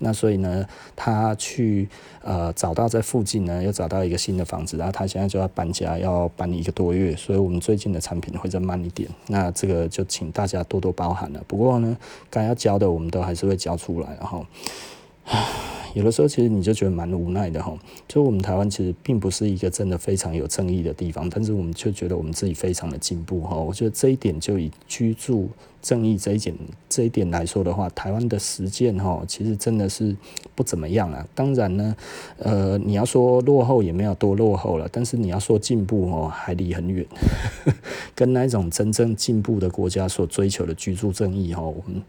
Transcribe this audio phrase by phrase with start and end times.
[0.00, 0.66] 那所以呢，
[0.96, 1.88] 他去
[2.22, 9.08] 呃找到在附近呢，又找到一个新的房子，然后他现在就要搬家，要搬一个多月，所以我们最近的产品会再慢一点。
[9.28, 11.40] 那这个就请大家多多包涵了。
[11.46, 11.96] 不过呢，
[12.28, 14.44] 该要交的我们都还是会交出来，然后。
[15.94, 23.56] 有的时候其实你就觉得蛮无奈的哈，就我们台湾其实并不是一个真的非常有正义的地方，但是我们却觉得我们自己非常的进步哈。
[23.56, 25.48] 我觉得这一点就以居住
[25.82, 26.54] 正义这一点
[26.88, 30.14] 这一点来说的话，台湾的实践哈，其实真的是
[30.54, 31.26] 不怎么样啊。
[31.34, 31.96] 当然呢，
[32.38, 37.04] 呃，你要说落后也没有多落后了，但是你要说进步哦，还离很远，
[38.14, 42.02] 跟那一种真正进步的国家所追求的居住正义哈，我们。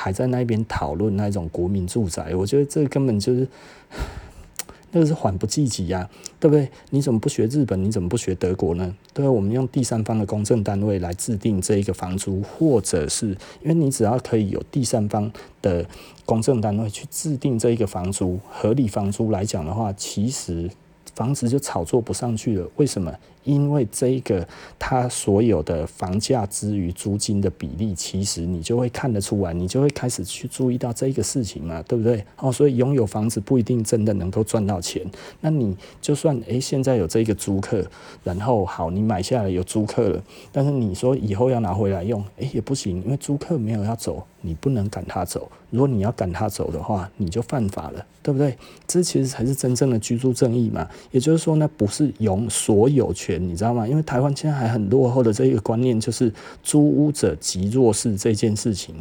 [0.00, 3.48] 还在那边讨论那种国民住宅，我觉得这根本就是
[4.92, 6.70] 那个是缓不济急呀，对不对？
[6.90, 7.82] 你怎么不学日本？
[7.82, 8.94] 你怎么不学德国呢？
[9.12, 13.30] 对，我们用第三方的公证单位来制定这一个房租，或者是
[13.62, 15.30] 因为你只要可以有第三方
[15.60, 15.84] 的
[16.24, 20.70] 公证单位去制定这一个房租，合理房租来讲的话，其实。
[21.14, 23.12] 房子就炒作不上去了，为什么？
[23.48, 24.46] 因为这个
[24.78, 32.22] 它所有的房价之于租金的比例，其实你就会看得出来，你就会开始去注意到这个事情嘛，对不对？
[32.36, 35.02] 哦，所以拥有房子不一定真的能够赚到钱。
[35.40, 37.82] 那你就算诶，现在有这个租客，
[38.22, 45.50] 然后好，你买下来有租客了，但是你说以后要拿回来用，诶，也不行，因为租客没有要走，你不能赶他走。
[45.70, 48.56] 如果你要赶他走的话，你就犯法了，对不对？
[48.86, 50.88] 这其实才是真正的居住正义嘛。
[51.10, 53.86] 也就是说呢，不是拥所有权，你知道吗？
[53.86, 58.94] 因为台湾现在还很落后的这一个观念，就是租屋者即弱势这件事情，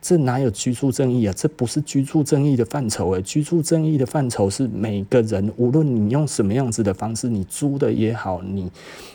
[0.00, 1.34] 这哪有居住正义啊？
[1.36, 8.70] 这不是居住正义的范畴诶，居住正义的范畴是每个人，无论你用什么样子的方式，你租的也好，你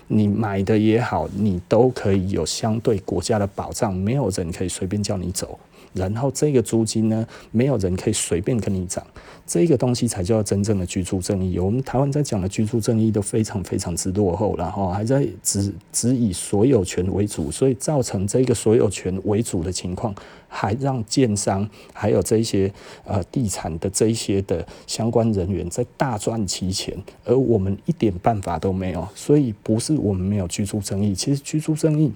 [0.08, 5.60] 你买的也好，你都可以有相对国家的保障，没有人可以随便叫你走。
[5.94, 9.06] 然后这个租金呢，没有人可以随便跟你涨，
[9.46, 11.58] 这个东西才叫真正的居住正义。
[11.60, 20.14] 我们台湾在讲的居住正义都非常非常之落后，然后还在只只以所有权为主，所以造成这个所有权为主的情况，
[20.48, 22.72] 还让建商还有这些
[23.04, 26.96] 呃地产的这一些的相关人员在大赚其钱，
[27.26, 29.08] 而我们一点办法都没有。
[29.16, 32.12] 所以不是我们没有居住正义，其实居住正义。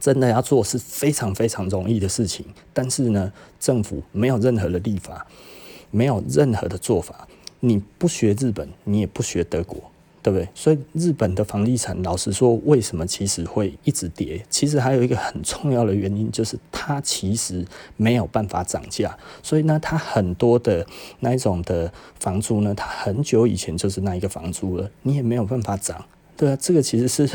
[0.00, 5.26] 真的要做是非常非常容易的事情，但是呢，政府没有任何的立法，
[5.90, 7.26] 没有任何的做法。
[7.60, 9.78] 你不学日本，你也不学德国，
[10.22, 10.46] 对不对？
[10.54, 14.44] 所以日本的房地产，老实说，为什么其实会一直跌？
[14.50, 17.64] 其实还有一个很重要的原因，就是它其实
[17.96, 19.16] 没有办法涨价。
[19.42, 20.86] 所以呢，它很多的
[21.20, 21.90] 那一种的
[22.20, 26.04] 房租呢，它很久以前就是那一个房租了，你也没有办法涨。
[26.36, 27.26] 对啊，这个其实是。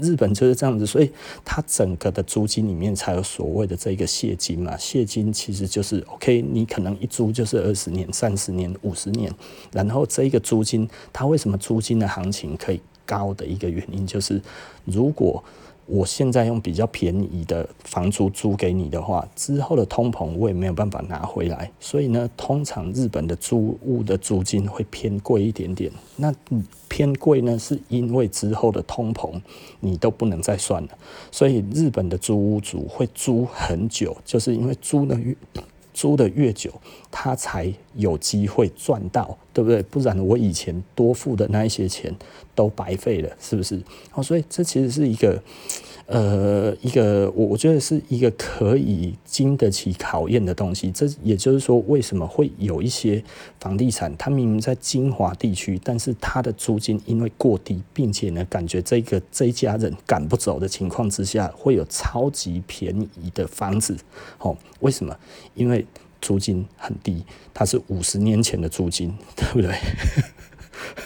[0.00, 1.10] 日本就是这样子，所以
[1.44, 4.76] 它整个的租金里面才有所谓的这个现金嘛。
[4.76, 9.32] 现金其实就是 OK，你可能一租就是二十年、三十年、五十年，
[9.72, 14.40] 然后这一个租金，它为什么租金的行情可以高的一个原因，就是
[14.84, 15.42] 如果。
[15.88, 25.90] 我现在用比较便宜的房租租给你的话，之后的通膨我也没有办法拿回来，所以呢，通常日本的租屋的租金会偏贵一点点。
[26.16, 26.32] 那
[26.88, 29.40] 偏贵呢，是因为之后的通膨
[29.80, 30.88] 你都不能再算了，
[31.30, 35.34] 所以日本的租屋主会租很久，就是因为租的越
[35.98, 36.70] 租的越久，
[37.10, 39.82] 他才有机会赚到，对不对？
[39.82, 42.14] 不然我以前多付的那一些钱。
[42.58, 43.80] 都白费了，是不是？
[44.14, 45.40] 哦，所以这其实是一个，
[46.08, 50.90] 呃，一个我我觉得是一个可以经得起考验的东西。
[50.90, 53.22] 这也就是说，为什么会有一些
[53.60, 63.94] 房地产，它明明在精华地区，但是它的租金因为过低，并且呢，感觉这个这一家人赶不走的情况之下，会有超级便宜的房子。
[64.38, 65.14] 哦，为什么？
[65.54, 65.84] 因为
[66.22, 69.76] 租金很低，它是五十年前的租金，对不对？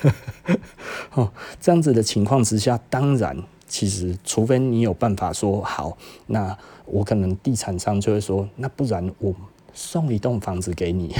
[1.14, 3.36] 哦，这样子的情况之下，当然，
[3.72, 5.96] 其实除非你有办法说好，
[6.26, 9.34] 那我可能地产商就会说，那不然我
[9.72, 11.14] 送一栋房子给你。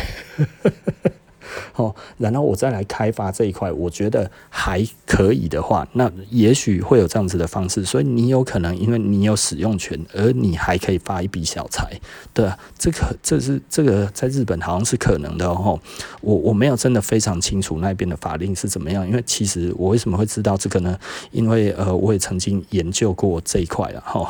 [1.77, 7.85] 哦，然后我再来开发这一块，我觉得还可以的话，那也许会有这样子的方式。
[7.85, 12.01] 所以你有可能，因为你有使用权，而你还可以发一笔小财，
[12.33, 15.79] 对啊，这个这是这个在日本好像是可能的哦。
[16.21, 20.99] 我我没有真的非常清楚那边的法令是怎么样，因为其实我为什么会知道这个呢？
[21.31, 24.29] 因为呃，我也曾经研究过这一块了哈。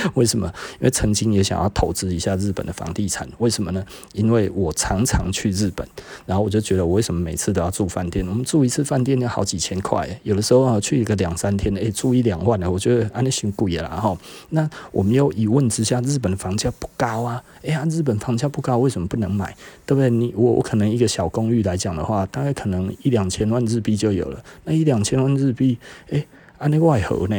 [0.14, 0.46] 为什么？
[0.80, 3.84] 因为曾经也想要投资一下日本的房地产，为什么呢？
[4.12, 5.86] 因为我常常去日本，
[6.26, 8.26] 然后我就觉得我为什么每次都要住饭店？
[8.26, 14.16] 我们住一次饭店要好几千块，有的时候啊去一个两三天的，诶，住一两万呢，我觉得啊那嫌贵了哈。
[14.50, 19.54] 那我们又一问之下，日本的房价不高啊，哎呀，日本房价不高，为什么不能买？
[19.86, 20.10] 对不对？
[20.10, 25.78] 你我我可能一个小公寓来讲的话，大概可能一两千万日币就有了，那一两千万日币，
[26.08, 26.26] 诶。
[26.66, 27.36] 那个外盒呢？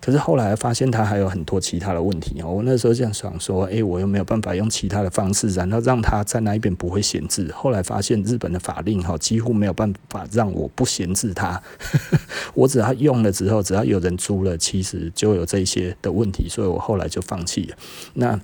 [0.00, 2.42] 可是后来发现它还有很多其他的问题。
[2.42, 7.48] 我那时候这样想说，诶，我又没有办法用其他的方式，然后让它在那一边不会闲置。
[7.54, 11.62] 后来发现日本的法令哈，几乎没有办法让我不闲置它。
[12.54, 17.76] 我只要用了之后，只要有人租了，其实就有这些的问题，所以我后来就放弃了。
[18.14, 18.40] 那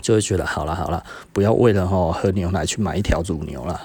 [0.00, 1.02] 就会觉得好了好了，
[1.32, 3.80] 不要为了哦喝牛奶去买一条乳牛了。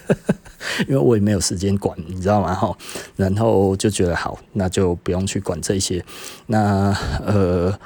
[0.88, 2.54] 因为我也没有时间管，你知道吗？
[2.54, 2.76] 哈，
[3.16, 6.04] 然后就觉得好，那就不用去管这些。
[6.46, 6.96] 那
[7.26, 7.78] 呃。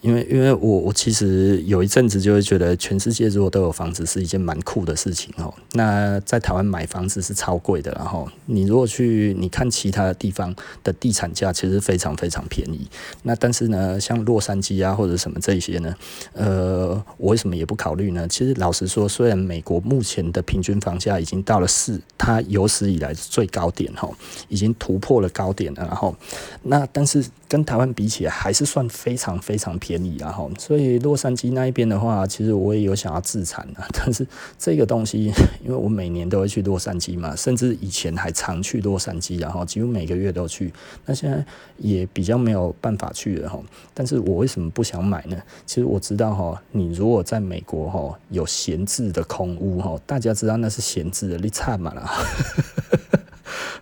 [0.00, 5.52] 因为，因为我我其实有一阵子就会觉得，全世界如果都有房子是一件蛮酷的事情哦。
[5.72, 10.54] 那在台湾买房子是超贵的，然后你如果去你看其他的地方
[10.84, 12.86] 的地产价，其实非常非常便宜。
[13.22, 15.94] 那但是呢，像洛杉矶啊或者什么这些呢，
[16.32, 18.26] 呃，我为什么也不考虑呢？
[18.28, 24.08] 其实老实说，虽然美国目前的平均房价已经到了四，它有史以来的最高点哈，
[24.48, 26.14] 已经突破了高点了，然后
[26.62, 30.16] 那但是跟台湾比起来，还是算非常非常便宜。
[30.18, 34.26] 然后，所以洛杉矶那一边的话，其实我也有想要自产的， 但是
[34.58, 35.32] 这个东西，
[35.64, 40.72] 因为我每年都会去洛杉矶嘛，甚至以前还常去洛杉矶，然后几乎每个月都去。
[41.04, 41.44] 那现在
[41.78, 43.60] 也比较没有办法去了哈。
[43.94, 45.36] 但是我为什么不想买呢？
[45.64, 52.10] 其实我知道哈，你如果在美国哈有闲置的空屋哈，大家知道那是闲置的，你差嘛啦。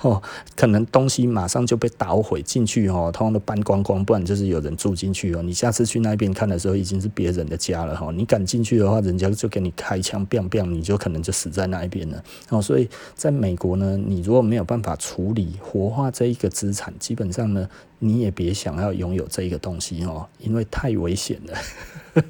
[0.05, 0.23] 哦，
[0.55, 5.43] 可能东西马上就被捣毁进去哦，通通都搬光光，不然就是有人住进去哦。
[5.43, 8.13] 你下次去那边看的时候，已经是别人的家了哈。
[8.15, 12.23] 你敢进去的话，人家就给你开枪，biang biang，你就可能就死在那一边了。
[12.51, 17.67] 哦，所以在美国呢，你如果没有办法处理活化这一个资产，基本上呢，
[17.99, 22.23] 你也别想要拥有这一个东西哦，因为太危险了。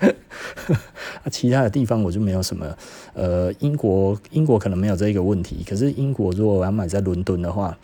[1.30, 2.76] 其他的地方我就没有什么，
[3.14, 7.76] 呃，英国英国可能没有这一个问题，可是英国如果我要买在伦敦的话，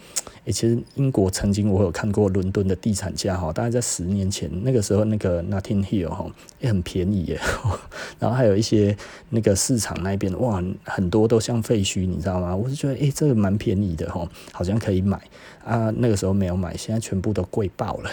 [0.45, 6.27] 诶，其实英国曾经我有看过伦敦的地产价哈，大概在十年前那个时候那个 Notting Hill 哈
[6.61, 7.41] 也很便宜耶，
[8.21, 8.97] 然后还有一些
[9.31, 12.55] 那个市场那边哇，很多都像废墟，你知道吗？
[12.55, 15.21] 我就觉得诶，这个蛮便宜的哈，好像可以买
[15.65, 18.11] 啊，那个时候没有买，现在全部都贵爆了。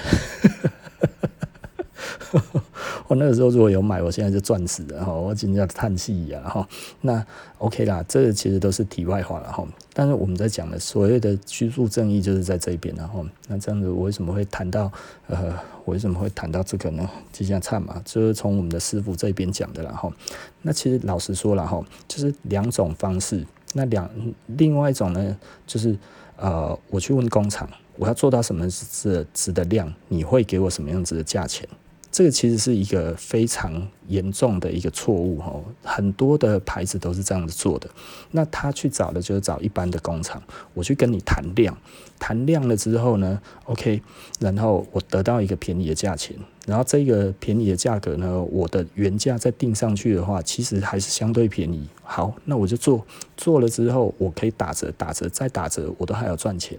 [3.12, 5.12] 我那个时候如果有买，我现在就赚死了哈！
[5.12, 6.66] 我今天要叹气呀哈。
[7.02, 7.22] 那
[7.58, 9.68] OK 啦，这其实都是题外话了哈。
[9.92, 14.90] 但是我们在讲的所谓的居住正义，就是在这边然后那这样子，我为什么会谈到
[15.28, 15.54] 呃，
[15.84, 17.06] 我为什么会谈到这个呢？
[17.34, 20.14] 就这样唱嘛，就是从我们的师傅这边讲的然后。
[20.62, 23.46] 那其实老实说了哈，就是两种方式。
[23.74, 24.10] 那两
[24.48, 25.38] 另外一种呢，
[25.68, 25.98] 就是
[26.38, 31.68] 呃，我去问工厂，我要做到什么值值的量，你会给我什么样子的价钱？
[32.12, 37.90] 这个其实是一个非常严重的一个错误哈，很多的牌子都是这样子做的。
[38.31, 40.44] 那他去找的就是找一般的工厂，
[40.74, 41.78] 我去跟你谈量，
[42.19, 44.02] 谈量了之后呢，OK，
[44.42, 46.36] 然后我得到一个便宜的价钱，
[46.68, 51.88] 然后这个便宜的价格呢，我的原价再定上去的话，其实还是相对便宜。
[52.04, 53.06] 好，那我就做，
[53.38, 56.78] 做了之后我可以打折，打折再打折，我都还要赚钱。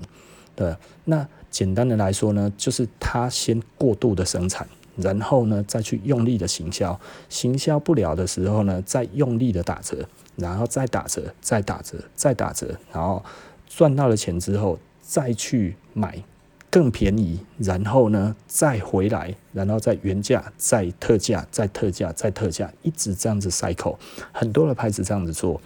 [0.54, 0.76] 对，
[1.06, 4.68] 那简单的来说呢，就是他先过度的生产。
[4.96, 6.98] 然后呢，再去用力的行销，
[7.28, 10.06] 行销不了的时候呢，再用力的打折，
[10.36, 13.24] 然后再打折，再打折，再打折，然后
[13.66, 16.22] 赚到了钱之后，再去买
[16.70, 23.96] 更便宜，然后呢，再回来，然后再原价，再特价，再特价，再特价，一直这样子 cycle，
[24.32, 25.60] 很多的牌子这样子做，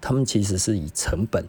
[0.00, 1.44] 他们其实是以成本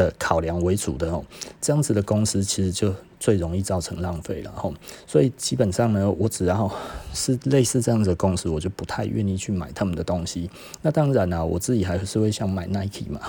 [0.00, 1.22] 的考量为主的哦，
[1.60, 4.72] 这样子的公司其实就最容易造成浪费了吼。
[5.06, 6.72] 所以基本上呢，我只要
[7.12, 10.48] 是类似这样子的公司，我就不太愿意去买他们的东西。
[10.80, 13.20] 那当然啦，我自己还是会想买 Nike 嘛。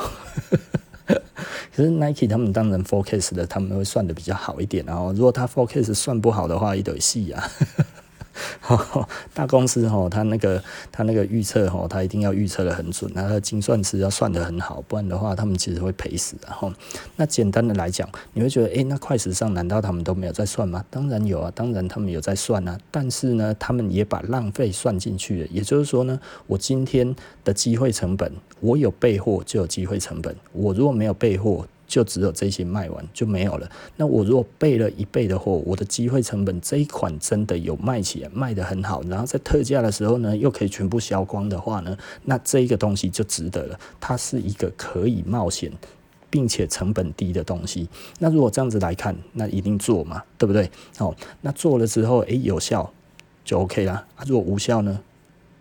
[1.76, 4.86] 可是 Nike 他们当然 forecast 的，他们会算得比较好一点。
[4.86, 7.52] 然后如果他 forecast 算不好的话，一堆戏啊。
[9.34, 16.72] 大公司哈，他那个他那个预测哈，他一定要预测得很准，那他的精算师要算得很好，不然的话，他们其实会赔死的哈。
[17.16, 20.86] 那简单的来讲，你会觉得，诶、那快时尚难道他们都没有在算吗？
[20.90, 25.48] 当然有啊，当然他们有在算啊，但是呢，他们也把浪费算进去了。
[25.52, 31.66] 也就是说呢，我今天的机会成本，我有备货就有机会成本，我如果没有备货。
[31.92, 33.70] 就只有这些卖完就没有了。
[33.98, 43.78] 那我如果备了一倍的货，我的机会成本这一款真的有卖起来，卖得很好，然后在特价的时候呢，又可以全部销光的话呢，那这一个东西就值得了。
[44.00, 45.70] 它是一个可以冒险，
[46.30, 47.90] 并且成本低的东西。
[48.20, 50.72] 那如果这样子来看，那一定做嘛，对不对？
[51.00, 52.90] 哦，那做了之后，诶，有效
[53.44, 54.08] 就 OK 啦。
[54.26, 54.98] 如果无效呢？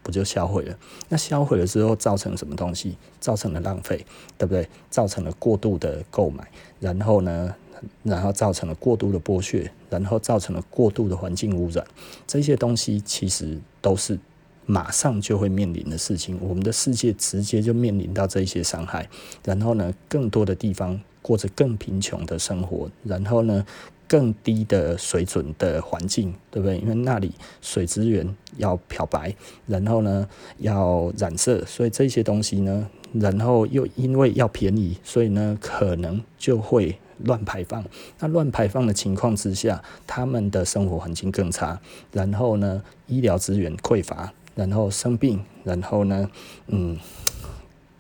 [0.03, 0.77] 不就销毁了？
[1.09, 2.97] 那销毁了之后造成什么东西？
[3.21, 4.05] 造成了浪费，
[4.39, 4.69] 对不对？
[4.91, 6.47] 造成了过度的购买，
[6.79, 7.55] 然后呢，
[8.03, 11.85] 然后造成了过度的剥削，然后造成了过度的环境污染。
[12.27, 14.19] 这些东西其实都是
[14.67, 16.39] 马上就会面临的事情。
[16.41, 19.09] 我们的世界直接就面临到这一些伤害。
[19.45, 22.91] 然后呢，更多的地方过着更贫穷的生活。
[23.05, 23.67] 然后呢，
[24.11, 26.79] 更低的水准的环境，对不对？
[26.79, 28.27] 因为那里水资源
[28.57, 29.33] 要漂白，
[29.69, 37.85] 然后呢要染色，所以这些东西呢，然后又因为要便宜，所以呢可能就会乱排放。
[38.19, 46.29] 那乱排放的情况之下，他们的生活环境更差，然后呢医疗资源匮乏，然后生病，然后呢，
[46.67, 46.99] 嗯。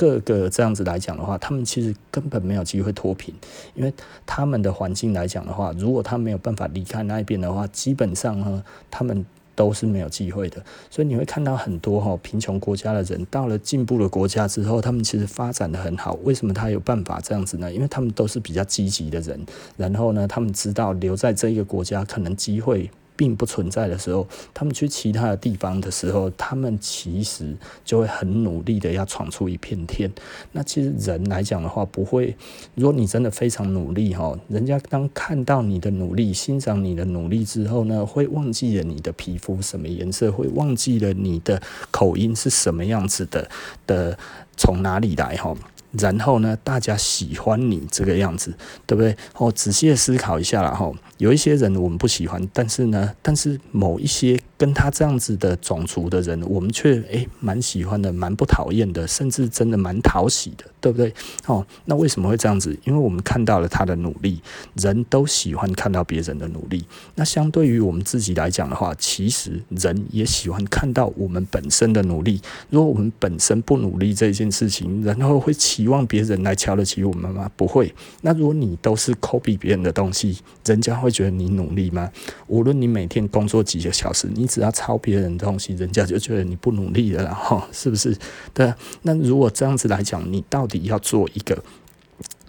[0.01, 3.35] 各个这样子来讲的话，他们其实根本没有机会脱贫，
[3.75, 3.93] 因为
[4.25, 10.65] 他们的环境来讲的话，如果他没有办法离开那一边的话，基本上呢，他们都是没有机会的。
[10.89, 16.15] 所以你会看到很多哈贫穷国家的人，到了进步的国家之后，他们其实发展得很好。
[16.25, 17.71] 为什么他有办法这样子呢？
[17.71, 19.39] 因为他们都是比较积极的人，
[19.77, 22.91] 然后呢，他们知道留在这一个国家可能机会。
[23.21, 30.11] 并不存在的时候，他们去其他的地方的时候，他们其实就会很努力的要闯出一片天。
[30.53, 32.35] 那其实人来讲的话，不会，
[32.75, 41.61] 如果你真的非常努力哈，人家当看到你的努力、欣赏你的努力之后呢，会忘记了你的皮肤什么颜色，会忘记了你的
[41.91, 43.51] 口音是什么样子的
[43.87, 44.19] 的，
[44.57, 45.55] 从哪里来哈。
[45.93, 48.55] 然后呢，大家喜欢你这个样子，
[48.87, 49.17] 对不对？
[49.37, 61.13] 哦，仔细的思考一下了，吼，有一些人我们不喜欢，但是呢，但是某一些跟他这样子的种族的人，我们却诶蛮喜欢的，蛮不讨厌的，甚至真的蛮讨喜的，对不对？
[61.47, 62.79] 哦，那为什么会这样子？
[62.85, 64.41] 因为我们看到了他的努力，
[64.75, 66.85] 人都喜欢看到别人的努力。
[67.17, 72.41] 那相对于我们自己来讲的话，其实人也喜欢看到我们本身的努力。
[72.69, 75.91] 如果我们本身不努力这件事情，然后会期。
[75.91, 77.51] 望别人来瞧得起我们吗？
[77.57, 77.93] 不会。
[78.21, 82.09] 那如果你都是 copy 别人的东西，人家会觉得你努力吗？
[82.47, 88.17] 无论你每天工作几个小时，你只要抄别人的东西，人家就觉得你不努力了，然后是不是？
[88.53, 88.75] 对。
[89.03, 91.63] 那如果这样子来讲，你到底要做一个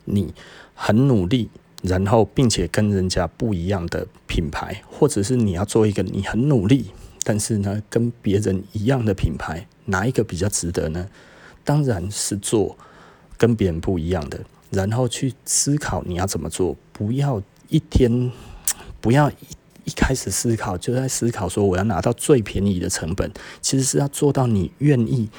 [0.05, 0.33] 你
[0.73, 1.49] 很努力，
[1.83, 6.91] 然后并且跟人家不一样的品牌，或者是你要做一个你很努力，
[7.23, 11.07] 但是呢跟别人一样的品牌，哪一个比较值得呢？
[11.63, 12.75] 当然是做。
[13.37, 14.39] 跟别人不一样的，
[14.69, 18.31] 然后去思考你要怎么做，不要一天，
[19.01, 19.35] 不要一
[19.85, 25.29] 一开始思考就在思考说我要拿到最便宜的成本，其实是要做到你愿意。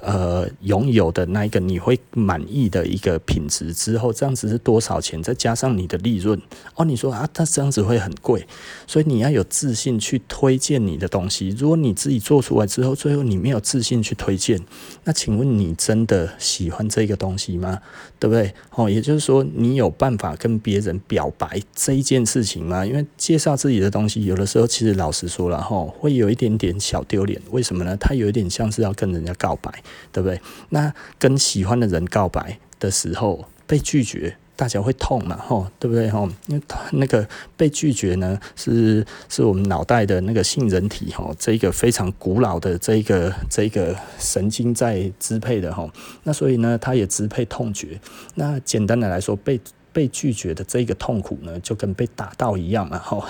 [0.00, 5.20] 呃，拥有的那一个你会满意的一个品质之后，这样子是多少钱？
[5.22, 6.40] 再加上你的利润
[6.76, 8.46] 哦，你说啊，它这样子会很贵，
[8.86, 11.48] 所以你要有自信去推荐你的东西。
[11.58, 14.60] 如果你自己做出来之后，最后你没有自信去推荐，
[15.02, 17.80] 那请问你真的喜欢这个东西吗？
[18.20, 18.54] 对不对？
[18.76, 22.86] 哦，也就是说，你有办法跟别人表白这一件事情吗？
[22.86, 27.40] 因为介绍自己的东西，有的时候其实老实说了哈，会有一点点小丢脸。
[27.50, 27.96] 为什么呢？
[27.96, 29.72] 它有一点像是要跟人家告白。
[30.12, 30.40] 对不对？
[30.70, 35.36] 那跟喜欢的人告白的时候被拒绝，大家会痛嘛？
[35.36, 36.08] 吼，对不对？
[36.08, 36.62] 吼，因为
[36.92, 37.26] 那个
[37.56, 45.90] 被拒绝呢，是是我们脑袋的那个杏仁体吼，这个非常古老的这一个这一个神经在支配的吼。
[46.24, 48.00] 那所以呢，它也支配痛觉。
[48.34, 49.60] 那简单的来说，被
[49.92, 52.98] 被拒绝的这个痛苦呢，就跟被打到一样嘛？
[52.98, 53.24] 吼。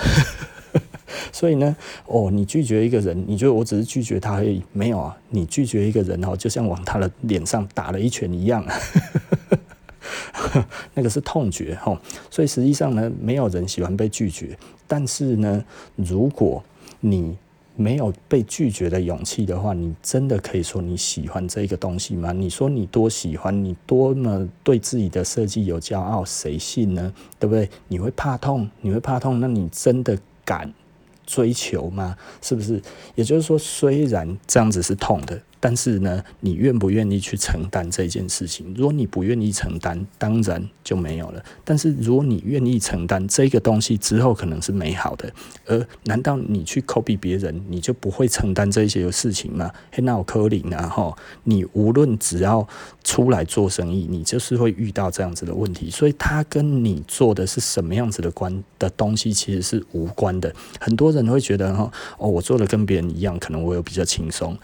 [1.32, 4.62] 所以呢，哦，你拒绝一个人，你觉得我只是拒绝他而已？
[4.72, 8.64] 没有啊，你拒绝一个人哦，就像往他的脸上打了一拳一样，
[10.94, 12.00] 那个是痛觉哈。
[12.30, 14.56] 所以实际上呢，没有人喜欢被拒绝。
[14.86, 15.64] 但是呢，
[15.96, 16.62] 如果
[17.00, 17.36] 你
[17.76, 22.32] 没有被拒绝的勇气的话，你真的可以说你喜欢这个东西吗？
[22.32, 27.12] 你说你多喜欢，你多么对自己的设计有骄傲，谁信呢？
[27.38, 27.68] 对不对？
[27.86, 30.72] 你会怕痛，你会怕痛，那你真的敢
[31.28, 32.16] 追求吗？
[32.40, 32.82] 是不是？
[33.14, 38.72] 也就是说，虽然这样子是痛的，但是呢，你愿不愿意去承担这件事情？
[38.76, 41.44] 如果你不愿意承担，当然就没有了。
[41.64, 45.32] 但是如果你愿意承担这个东西之后，可能是美好的。
[45.66, 49.70] 而难道你去 copy 别人，你就不会承担这些事情吗？
[49.90, 52.66] 嘿，那我柯林啊，哈，你无论只要
[53.02, 55.90] 出来做生意，你就是会遇到这样子的问题。
[55.90, 60.54] 所以，他跟你做的是什么样子的关的东西，其实是无关的。
[60.78, 64.56] 很多人会觉得，哈，哦，我做的跟别人一样，可能我有比较轻松。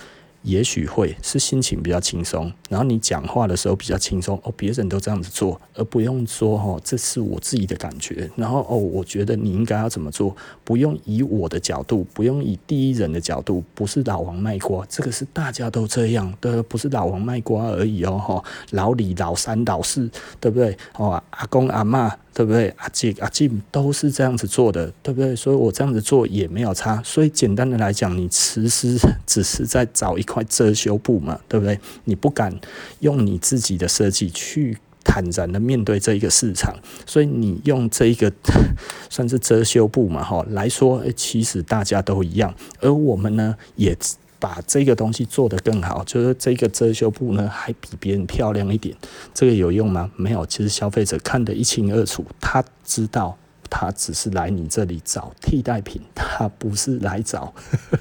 [0.45, 20.77] 也许会是心情比较轻松，然后你讲话的时候比较轻松哦，别人都这样子做，而不用说哦，这是我自己的感觉，然后哦，我觉得你应该要怎么做，不用以我的角度，不用以第一人的角度，不是老王卖瓜，这个是大家都这样，的，不是老王卖瓜而已哦，哈，老李、老三、老四，对不对？
[20.99, 22.13] 哦，阿公阿嬷。
[22.35, 22.69] 对不对？
[22.79, 25.37] 阿姐、阿静都是这样子做的，对不对？
[25.37, 27.01] 所以我这样子做也没有差。
[27.05, 31.79] 所以简单的来讲，你其实只是在找一块遮羞布嘛，对不对？
[32.05, 32.53] 你不敢
[32.99, 36.75] 用你自己的设计去坦然的面对这一个市场，
[37.07, 38.33] 所以你用这一个
[39.09, 42.53] 算是遮羞布嘛，哈，来说，其实大家都一样。
[42.81, 43.97] 而我们呢，也。
[44.45, 48.95] 把这个东西做得更好，就是这个遮羞布呢，还比别人漂亮一点。
[49.33, 50.11] 这个有用吗？
[50.17, 50.45] 没有。
[50.45, 53.39] 其实消费者看得一清二楚，他知道
[53.71, 57.55] 他只是来你这里找替代品，他不是来找，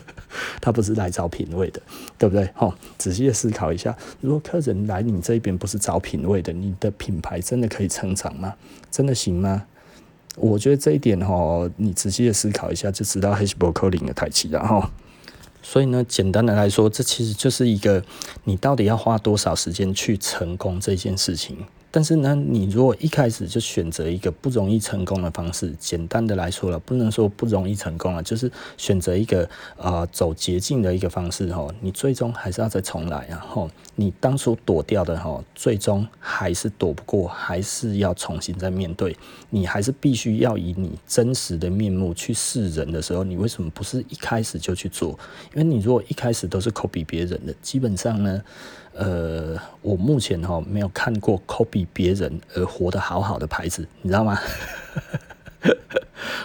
[0.59, 1.81] 他不是来找品味的，
[2.17, 2.49] 对不对？
[2.57, 8.53] 哦，仔细的思考一下，如果客人来你这边不是找品味的，你的品牌真的可以成长吗？
[8.91, 9.63] 真的行吗？
[10.35, 14.91] 我觉得这一点哦，你仔细的思考一下，就知道还是不可能的代志了哈。
[15.63, 18.03] 所以呢，简单的来说，这其实就是一个
[18.43, 21.57] 你到底要花多少时间去成功这件事情。
[21.95, 29.47] 但是呢，你如果一开始就选择一个不容易成功的方式，简单的来说了，不能说不容易成功了，就是选择一个
[29.77, 39.15] 呃走捷径的一个方式哈，你最终还是要再重来啊哈，你当初躲掉的哈，最终还是躲不过，还是要重新再面对，
[39.51, 45.11] 你还是必须要以你真实的面目去示人的时候，你为什么不是一开始就去做？
[45.53, 48.41] 因为你如果一开始都是 copy 别人的，基本上呢。
[48.95, 54.39] 呃，我目前哈没有看过 copy 别人而活得好好的牌子，你知道吗？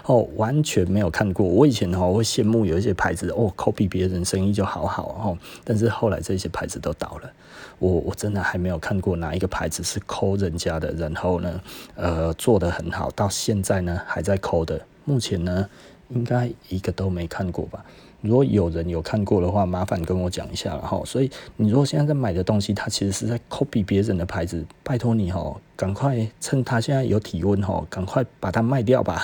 [0.05, 1.47] 哦，完全没有看过。
[1.47, 7.31] 我以前哈会羡慕有一些牌子哦，copy 别人生意就好好哦，但是后来这些牌子都倒了。
[7.79, 11.61] 我我真的还没有看过哪一个牌子是抠人家的，然后呢，
[11.95, 14.81] 呃，做得很好，到现在呢还在抠的。
[15.05, 15.69] 目前呢，
[16.09, 17.85] 应该一个都没看过吧。
[18.21, 21.01] 如果有人有看过的话，麻烦跟我讲一下了哈。
[21.05, 29.23] 所以你如果现在在买的东西，它其实是在 copy 别人的牌子，拜托你哈，赶快趁它现在有体温哈，赶快把它卖掉吧，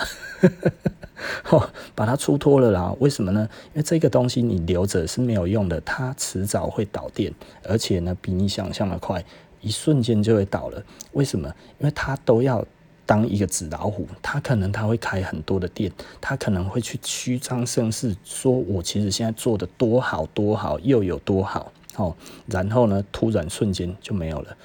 [1.43, 2.95] 哈把它出脱了啦。
[2.99, 3.49] 为什么呢？
[3.73, 9.23] 因为这个东西你留着是没有用的，它迟早会导电，而且呢比你想象的快，
[9.59, 10.81] 一瞬间就会倒了。
[11.11, 11.49] 为什么？
[11.79, 12.65] 因为它都要。
[13.05, 22.15] 当一个纸老虎，他可能他会开很多的店，他可能会去虚张声势，说我其实现在做的多好多好，又有多好，哦，
[22.47, 24.57] 然后呢，突然瞬间就没有了。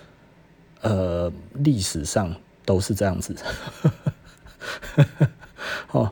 [0.83, 3.37] 呃，历史上都是这样子。
[5.93, 6.11] 哦，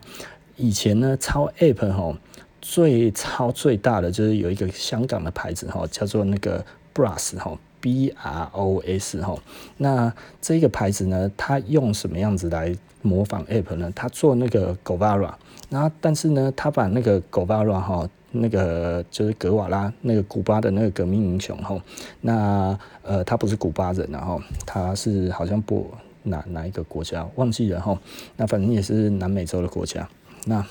[0.57, 2.19] 以前呢，抄 App 哈，
[2.61, 6.65] 最抄最大的就是有一个香港的牌子哈，叫做那个
[6.95, 7.59] bras 哈。
[7.81, 9.37] B R O S 哈，
[9.77, 13.93] 那这个牌子呢，它用什么样子来模仿 App 呢？
[13.95, 15.33] 它做那个 Guevara，
[15.69, 21.81] 那但是呢，它把那个 Guevara 哈，那个就是格瓦拉，那个古巴的那个革命英雄哈，
[22.21, 25.89] 那呃，他不是古巴人，然后他是好像不
[26.25, 27.99] 哪哪一个国家忘记了哈，
[28.37, 30.09] 那反正也是南美洲的国家，
[30.47, 30.65] 那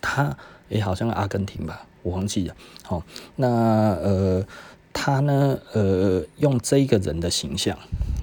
[0.00, 0.36] 他
[0.68, 3.02] 也好像阿根廷吧，我忘记了，好，
[3.34, 4.46] 那呃。
[4.92, 7.78] 他呢，呃，用这个人的形象，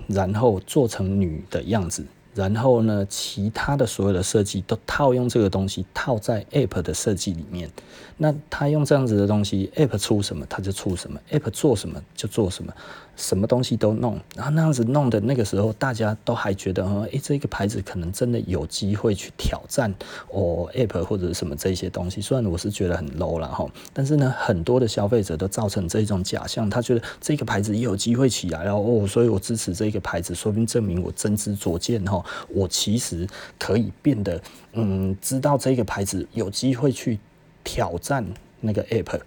[0.08, 7.70] 然后做成女的样子，然后呢，其他的所有的设计都套用这个东西，套在 App 的设计里面。
[8.18, 12.74] 那他用这样子的东西，App 出什么他就出什么，App 做什么就做什么。
[13.20, 19.94] 什么东西都弄，然后那样子弄的那个时候，大家都还觉得，诶、欸，这个牌子可能真的有机会去挑战
[20.32, 22.22] 哦，App 或者什么这些东西。
[22.22, 33.28] 虽然我是觉得很 low 了哈，但是呢，很多的消费者都造成这种假象，他觉得这个牌子也有机会起来了哦，所以我支持这个牌子，说不定证明我真知灼见哈，我其实
[33.60, 37.20] 可以变得嗯，知道这个牌子有机会去
[37.66, 38.26] 挑战
[38.62, 39.20] 那个 App。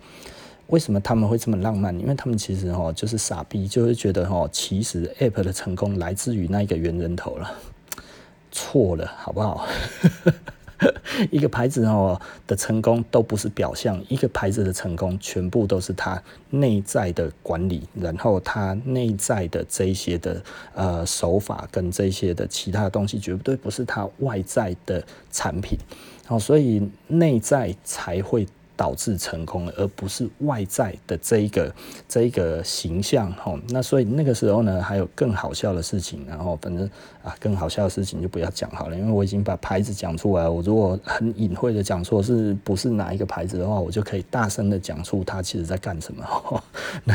[0.72, 1.94] 为什么他们会这么浪漫？
[2.00, 7.52] 因为他们其实哈就是傻逼，就是觉得哈，其实 App 的成功来自于那一个猿人头了，
[8.50, 9.66] 错了，好不好？
[11.30, 20.42] 一个牌子哦的成功都不是表象，一个牌子的成功全部都是它内在的管理，然后它内在的这一些的
[20.74, 25.78] 呃手法跟这些的其他的东西，绝对不是它外在的产品。
[26.24, 28.46] 好，所以内在才会。
[28.82, 31.72] 导致成功了，而不是外在的这一个
[32.08, 33.56] 这一个形象哈。
[33.68, 36.84] 那所以那个时候呢，还有更好笑的事情，然后反正
[37.22, 40.48] 啊，更好笑的事情就不要讲好了，因为我已经把牌子讲出来。
[40.48, 46.24] 我如果很隐晦的讲说是不是哪一个牌子的话，我就可以大声的讲出他其实在干什么。
[47.04, 47.14] 那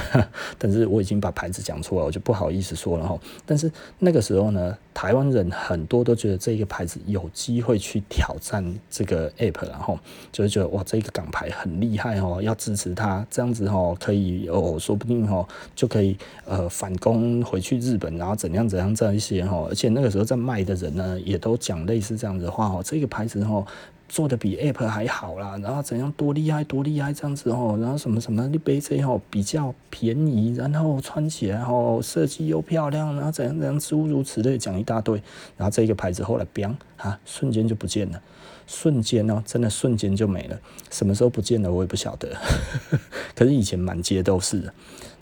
[0.58, 3.19] 但是我已经把牌子讲出来，我就不好意思说了哈。
[3.45, 9.95] 但是那个时候呢，台湾人很多都觉得这个牌子有机会去挑战这个 app，然后
[10.31, 11.51] 就是觉得哇，这个港牌。
[11.51, 23.63] 很厉害哦，要支持它，这样子哦，可以哦，说不定哦，就可以呃反攻回去日本，然后怎样怎样这样一些哦，而且那个时候在卖的人呢，也都讲类似这样子的话哦，这个牌子哦
[24.10, 35.22] 做的比 Ape 还好啦，然后怎样多厉害多厉害这样子哦，然后什么什么你背这哦比较便宜，然后穿起来哦设计又漂亮，然后怎样怎样诸如此类讲一大堆，
[35.58, 38.22] 然后这个牌子后来变啊瞬间就不见了。
[38.65, 40.60] 瞬间哦，真的瞬间就没了。
[40.91, 42.36] 什么时候不见了，我也不晓得。
[43.34, 44.74] 可是以前满街都是，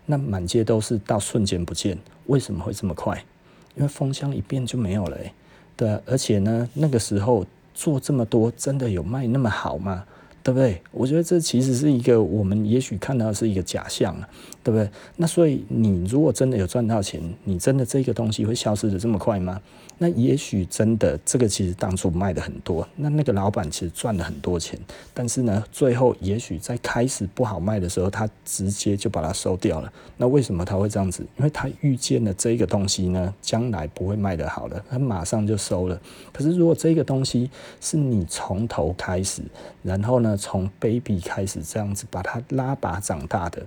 [0.07, 1.95] 那满街都是到瞬间不见，
[2.25, 3.23] 为什么会这么快？
[3.75, 5.17] 因为风向一变就没有了。
[5.75, 10.03] 对，而且呢，那个时候做这么多，真的有卖那么好吗？
[10.41, 10.81] 对不对？
[10.91, 14.29] 我觉得这其实是一个我们也许看到是一个假象啊，
[14.65, 14.89] 对不对？
[15.15, 19.61] 那所以你如果真的有赚到钱，你真的这个东西会消失得这么快吗？
[19.99, 24.77] 那也许真的这个其实当初卖的很多，那那个老板其实赚了很多钱，
[25.13, 29.93] 但是呢，最后也许在开始不好卖的时候，他直接就把它收掉了。
[30.17, 31.25] 那为什么他会这样子？
[31.37, 36.01] 因为他预见了这个东西呢，将来不会卖得好的，他马上就收了。
[36.33, 37.49] 可是如果这个东西
[37.79, 39.43] 是你从头开始，
[39.83, 43.65] 然后呢，从 baby 开始这样子把它拉拔长大的，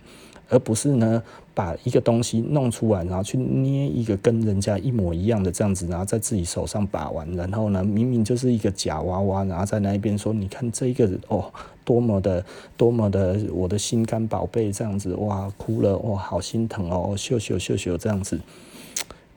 [0.48, 1.22] 而不是呢
[1.54, 11.52] 把一个东西弄出来，然后去捏一个跟人家一模一样的这样子，然后在自己手上把玩，然后呢明明就是一个假娃娃，然后在那一边说，你看这个哦
[11.84, 12.44] 多么的
[12.76, 18.38] 多么的我的心肝宝贝这样子，哇哭了哇好心疼哦，秀秀秀秀这样子。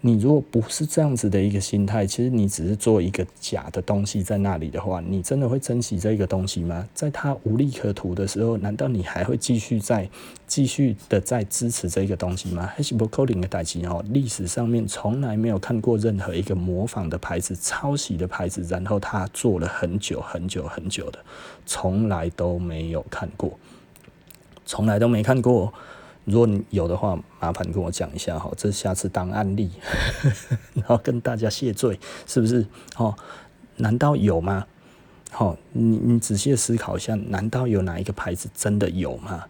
[0.04, 6.90] 你如果不是这样子的一个心态，其实你只是做一个假的东西在那里的话，你真的会珍惜这个东西吗？
[6.96, 10.10] 在它无利可图的时候，难道你还会继续在
[10.48, 12.66] 继续的在支持这个东西吗？
[12.76, 14.04] 还是不扣零的代志哦？
[14.10, 21.20] 历史上面从来没有看过任何一个模仿的牌子、抄袭的牌子，然后他做了很久很久很久的，
[21.68, 23.56] 从来都没有看过，
[24.66, 25.72] 从来都没看过。
[26.25, 29.71] 如果你有的话，麻烦跟我讲一下哈，这下次当案例，
[30.75, 32.65] 然后跟大家谢罪，是不是？
[32.97, 33.15] 哦，
[33.77, 34.65] 难道有吗？
[35.31, 39.45] 好，你你仔细思考一下，难道有哪一个牌子真的有吗？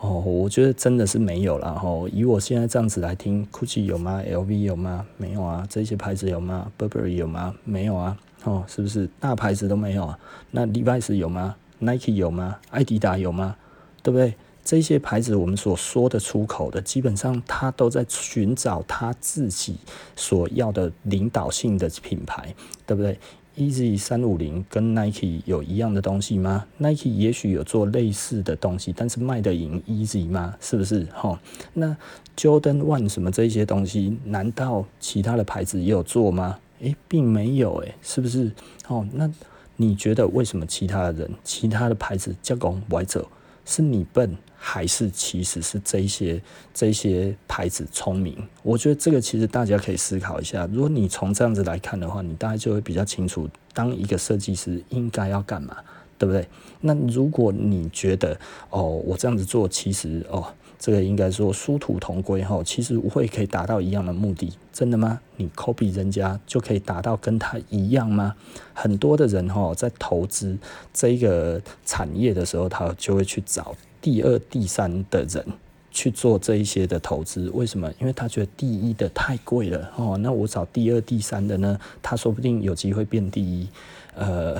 [0.00, 1.80] 哦，我觉得真的是没有了。
[1.82, 5.06] 哦，以我现在这样子来听，GUCCI 有吗？LV 有吗？
[5.16, 5.66] 没有啊。
[5.70, 7.54] 这些牌子有吗？Burberry 有吗？
[7.64, 8.16] 没有啊。
[8.44, 10.18] 哦，是不是大牌子都没有啊？
[10.50, 12.58] 那 Levi's 有吗？Nike 有吗？
[12.70, 13.56] 艾迪达有吗？
[14.02, 14.34] 对不对？
[14.66, 19.76] 这些牌子，我们所说的出口的，基本上他都在寻找他自己
[20.16, 22.52] 所要的领导性的品牌，
[22.84, 23.16] 对不对
[23.56, 30.56] ？Easy 三五零跟 Nike 有一样的东西吗？Nike 也许有做类似的东西，但是卖得赢 Easy 吗？
[30.60, 31.04] 是不是？
[31.14, 31.40] 哈，
[31.72, 31.96] 那
[32.36, 36.58] Jordan One 什么这些东西，难道其他的牌子也有做吗？
[36.80, 38.50] 诶，并没有，诶，是不是？
[38.88, 39.30] 哦，那
[39.76, 43.28] 你觉得为什么其他的人、其他的牌子加工不爱走？
[43.68, 44.36] 是你笨，
[44.68, 46.42] 还是其实是这些
[46.74, 48.36] 这些牌子聪明？
[48.64, 50.68] 我觉得这个其实大家可以思考一下。
[50.72, 55.76] 如果你从这样子来看的话，你大概就会比较清楚，当一个设计师应该要干嘛，
[56.18, 56.44] 对不对？
[56.80, 58.36] 那如果你觉得
[58.70, 60.44] 哦，我这样子做其实哦。
[60.78, 65.18] 这个应该说殊途同归哈，其实无非可以达到一样的目的，真的吗？
[65.36, 68.34] 你 copy 人家就可以达到跟他一样吗？
[68.74, 70.58] 很多的人哈，在投资
[70.92, 73.74] 这个产业的时候，他就会去找
[74.06, 75.44] 第二、第三的人
[75.90, 77.50] 去做这一些的投资。
[77.50, 77.92] 为什么？
[77.98, 81.76] 因为他觉得第一的太贵了哦，那我找第二、第三的呢？
[82.00, 83.68] 他说不定有机会变第一。
[84.14, 84.56] 呃，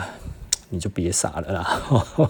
[0.69, 2.29] 你就别傻了啦，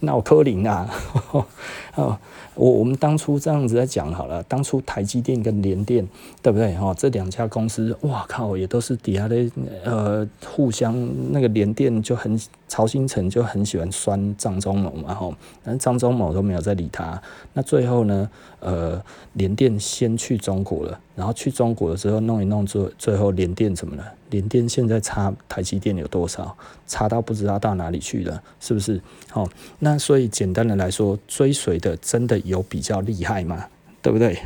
[0.00, 0.88] 脑壳灵啊！
[1.94, 2.16] 哦，
[2.54, 6.06] 我我们当初这样子在讲好了，当初台积电跟联电，
[6.40, 6.74] 对不对？
[6.74, 9.36] 哈，这两家公司，哇靠，也都是底下的
[9.84, 10.96] 呃，互相
[11.30, 15.30] 那个联电就很曹兴诚就很喜欢酸张忠谋嘛，哈，
[15.62, 17.20] 但是张忠谋都没有在理他。
[17.52, 19.02] 那最后呢，呃，
[19.34, 24.04] 联电先去中国了，然后去中国的时候弄一弄，最最后联电怎么了？
[24.30, 26.56] 联电现在差台积电有多少？
[26.86, 29.00] 差到不知道到哪里去了，是不是？
[29.34, 29.48] 哦，
[29.78, 33.66] 那所以简单的来说，追随的真的有比较厉害吗？
[34.00, 34.38] 对不对？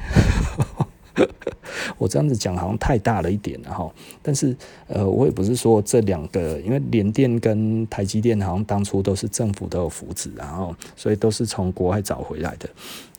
[1.99, 12.69] 我这样子讲好像太大了一点然后，但是呃，我也不是说这两个，因为联电跟台积电好像当初都是政府都有扶持，然后所以都是从国外找回来的。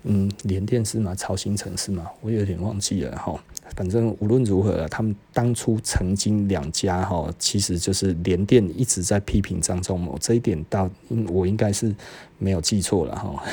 [0.03, 1.13] 嗯，联电是吗？
[1.15, 2.05] 超新城是吗？
[2.21, 3.37] 我有点忘记了哈。
[3.75, 10.89] 反正无论如何，他们当初曾经两家哈，其实就是联电一直在批评张忠谋这一点，到
[11.27, 11.93] 我应该是
[12.37, 13.43] 没有记错了哈。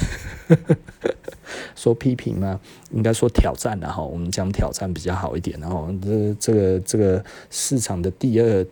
[1.76, 2.58] 说批评吗？
[2.92, 4.02] 应该说挑战了哈。
[4.02, 8.66] 我们讲挑战比较好一点，然后这这个这个市场的第二。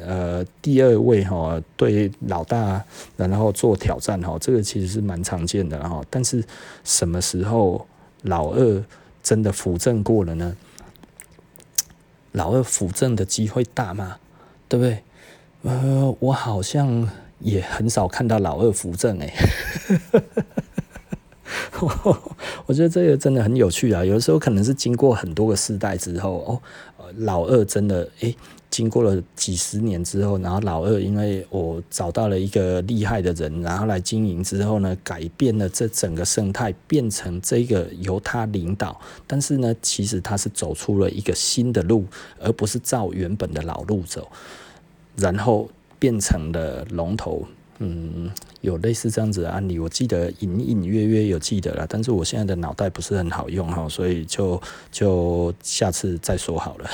[0.00, 2.82] 呃，第二位哈，对老大
[3.18, 6.02] 然后做挑战哈，这个其实是蛮常见的哈。
[6.08, 6.42] 但是
[6.84, 7.86] 什么时候
[8.22, 8.82] 老二
[9.22, 10.56] 真的扶正过了呢？
[12.34, 14.16] 老二扶正的机会大吗？
[14.68, 15.02] 对不对？
[15.62, 19.32] 呃，我好像也很少看到老二扶正哎。
[22.66, 24.04] 我觉得这个真的很有趣啊。
[24.04, 26.60] 有的时候可能是经过很多个世代之后
[26.98, 28.34] 哦，老二真的哎。
[28.74, 39.00] 经过了几十年之后，然后老二因为我找到了一个厉害的人，然后来经营之后呢，改变了这整个生态，变成这个由他领导。
[39.28, 42.04] 但是呢，其实他是走出了一个新的路，
[42.40, 44.28] 而不是照原本的老路走，
[45.16, 47.46] 然后变成了龙头。
[47.78, 48.28] 嗯，
[48.60, 54.60] 有类似这样子的案例，我记得隐隐约约有记得了，但是我现在的脑袋不是很好用哈，所以就
[54.90, 56.90] 就下次再说好了。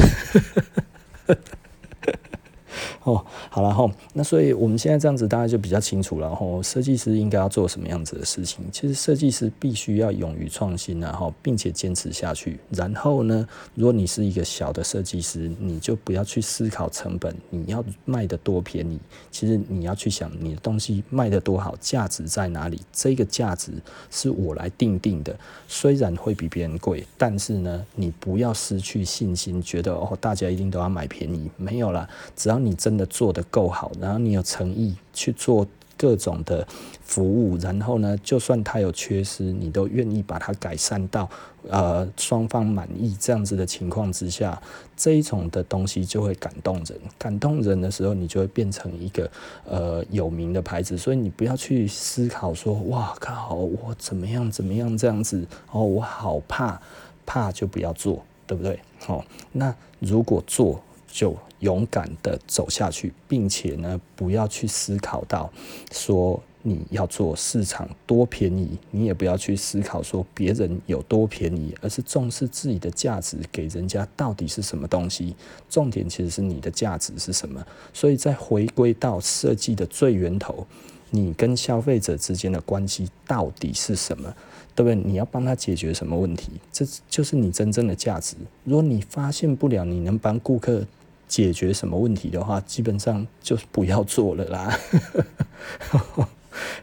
[3.05, 6.63] 哦，好了哈，那所以我们现在这样子大家就比较清楚了哈。
[6.63, 8.65] 设计师应该要做什么样子的事情？
[8.71, 12.59] 其实设计师必须要勇于创新，然后并且坚持下去。
[12.69, 18.99] 然后呢，如果你是一个小的设计师，你就不要去思考成本，你要卖得多便宜。
[19.31, 22.83] 其实你要去想你的东西卖得多好，价值在哪里？
[22.93, 23.73] 这个价值
[24.11, 25.35] 是我来定定的。
[25.67, 31.51] 虽然会比别人贵，但是呢，你不要失去信心，觉得哦，大家一定都要买便宜。
[31.57, 36.67] 没有啦，只要你真做得够好，然后你有诚意去做各种的
[37.03, 41.29] 服务，然后呢，就算他有缺失，你都愿意把它改善到
[41.69, 44.59] 呃双方满意这样子的情况之下，
[44.97, 46.99] 这一种的东西就会感动人。
[47.19, 49.31] 感动人的时候，你就会变成一个
[49.69, 50.97] 呃有名的牌子。
[50.97, 56.81] 所以你不要去思考说，哇靠，我怎么样怎么样这样子哦，我好怕，
[57.27, 58.81] 怕就不要做，对不对？
[59.01, 60.81] 好，那如果做。
[61.11, 65.53] 就勇敢的走下去，并且呢，不要去思考到
[65.93, 75.35] 说你要做市场多便宜，你也不要去思考说别人有多便宜，而是重视自己的价值给人家到底是什么东西。
[75.69, 77.67] 重点其实是你的价值是什么。
[77.93, 80.67] 所以再回归到设计的最源头，
[81.11, 84.35] 你跟消费者之间的关系到底是什么？
[84.75, 84.95] 对不对？
[84.95, 86.53] 你要帮他解决什么问题？
[86.73, 88.37] 这就是你真正的价值。
[88.65, 90.87] 如果你发现不了你能帮顾客
[91.31, 94.77] 解决什么问题的话，基本上就是不要做了啦。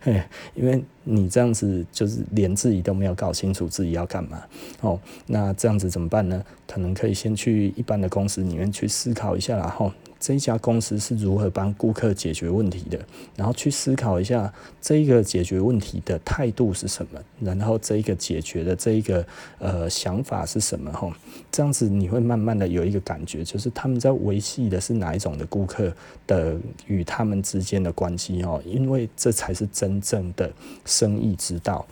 [0.55, 4.41] 因为你这样子就是连自己都没有搞清楚自己要干嘛
[4.79, 6.41] 哦，那这样子怎么办呢？
[6.65, 9.91] 可能可以先去一般的公司里面去思考一下，然后。
[10.19, 12.99] 这一家公司是如何帮顾客解决问题的？
[13.36, 14.51] 然后去思考一下
[14.82, 17.19] 这一个解决问题的态度是什么？
[17.39, 19.25] 然后这一个解决的这一个
[19.60, 20.91] 呃想法是什么？
[20.91, 21.12] 吼，
[21.51, 25.93] 这样子你会慢慢的有一个感觉，就是他们在维系的是哪一种的顾客
[26.25, 30.51] 的与他们之间的关系哦，因为这才是真正的
[30.86, 31.86] 生意之道。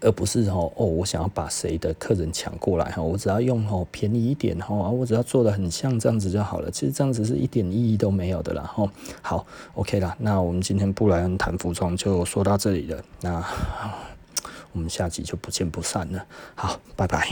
[0.00, 6.70] 而不是哦，我想要把谁的客人抢过来哈，我只要用哦便宜一点哈，我只要做的很像这样子就好了。
[6.70, 8.90] 其实这样子是一点意义都没有的啦哈。
[9.22, 13.44] 好，OK 啦，那我们今天布莱恩谈服装就说到这里了，那
[14.72, 16.24] 我们下集就不见不散了。
[16.54, 17.26] 好，拜拜。